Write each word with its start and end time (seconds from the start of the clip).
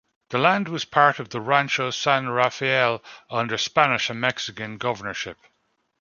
The 0.31 0.39
land 0.39 0.67
was 0.67 0.83
part 0.83 1.19
of 1.19 1.29
the 1.29 1.39
Rancho 1.39 1.91
San 1.91 2.27
Rafael 2.27 3.03
under 3.29 3.55
Spanish 3.55 4.09
and 4.09 4.19
Mexican 4.19 4.77
governorship. 4.79 5.37